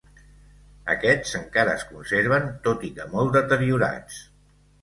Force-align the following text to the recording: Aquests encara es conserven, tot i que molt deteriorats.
Aquests 0.93 1.33
encara 1.39 1.75
es 1.81 1.85
conserven, 1.91 2.49
tot 2.69 2.87
i 2.91 2.91
que 2.97 3.09
molt 3.15 3.39
deteriorats. 3.41 4.19